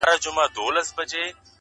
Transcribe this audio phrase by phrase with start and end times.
[0.03, 1.25] هر انسان بدلون راوستلی شي.